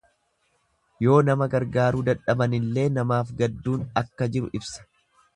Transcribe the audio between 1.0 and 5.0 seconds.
Yoo nama gargaaruu dadhabanillee namaaf gadduun akka jiru ibsa.